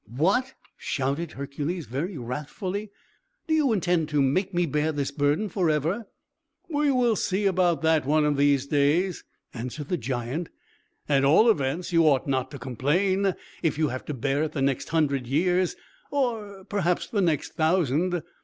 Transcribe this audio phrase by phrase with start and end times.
[0.15, 2.89] "What!" shouted Hercules, very wrathfully,
[3.45, 6.07] "do you intend to make me bear this burden forever?"
[6.67, 10.49] "We will see about that, one of these days," answered the giant.
[11.07, 14.61] "At all events, you ought not to complain if you have to bear it the
[14.63, 15.75] next hundred years,
[16.09, 18.23] or perhaps the next thousand.